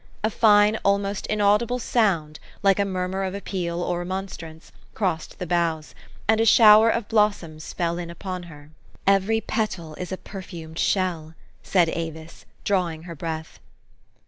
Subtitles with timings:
[0.23, 5.45] A fine, almost inaudible sound, like a murmur of appeal or remon strance, crossed the
[5.45, 5.93] boughs;
[6.27, 8.71] and a shower of blos soms fell in upon her.
[9.05, 13.59] "Every petal is a perfumed shell," said Avis, drawing her breath.